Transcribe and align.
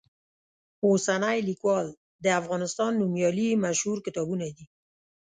اوسنی 0.87 1.39
لیکوال، 1.47 1.87
د 2.23 2.25
افغانستان 2.39 2.91
نومیالي 3.01 3.45
یې 3.51 3.61
مشهور 3.65 3.97
کتابونه 4.05 4.45
دي. 4.55 4.65